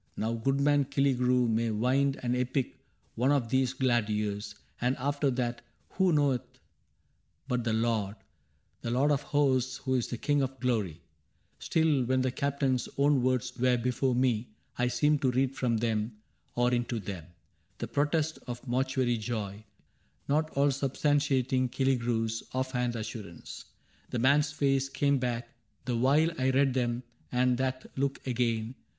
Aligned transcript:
Now 0.17 0.33
goodman 0.33 0.85
Killigrew 0.85 1.47
May 1.47 1.69
wind 1.69 2.19
an 2.23 2.33
epic 2.35 2.79
one 3.13 3.31
of 3.31 3.49
these 3.49 3.73
glad 3.73 4.09
years, 4.09 4.55
And 4.81 4.97
after 4.97 5.29
that 5.29 5.61
who 5.89 6.11
knoweth 6.11 6.57
but 7.47 7.63
the 7.63 7.73
Lord— 7.73 8.15
The 8.81 8.89
Lord 8.89 9.11
of 9.11 9.21
Hosts 9.21 9.77
who 9.77 9.93
is 9.93 10.07
the 10.07 10.17
King 10.17 10.41
of 10.41 10.59
Glory? 10.59 10.93
99 11.59 11.59
Still, 11.59 12.03
when 12.05 12.21
the 12.21 12.31
Captain's 12.31 12.89
own 12.97 13.21
words 13.21 13.55
were 13.59 13.77
before 13.77 14.15
me, 14.15 14.49
I 14.75 14.87
seemed 14.87 15.21
to 15.21 15.29
read 15.29 15.55
from 15.55 15.77
them, 15.77 16.17
or 16.55 16.73
into 16.73 16.99
them. 16.99 17.27
The 17.77 17.87
protest 17.87 18.39
of 18.47 18.59
a 18.63 18.67
mortuary 18.67 19.19
joy 19.19 19.65
Not 20.27 20.49
all 20.57 20.69
substantiating 20.71 21.69
Killigrew's 21.69 22.41
Off 22.55 22.71
hand 22.71 22.95
assurance. 22.95 23.65
The 24.09 24.17
man's 24.17 24.51
face 24.51 24.89
came 24.89 25.19
back 25.19 25.55
The 25.85 25.95
while 25.95 26.31
I 26.41 26.49
read 26.49 26.73
them, 26.73 27.03
and 27.31 27.59
that 27.59 27.85
look 27.95 28.25
again. 28.25 28.73